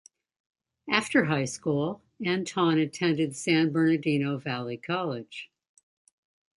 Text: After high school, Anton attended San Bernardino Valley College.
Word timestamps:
After 0.89 1.25
high 1.25 1.45
school, 1.45 2.01
Anton 2.25 2.79
attended 2.79 3.35
San 3.35 3.71
Bernardino 3.71 4.39
Valley 4.39 4.75
College. 4.77 5.51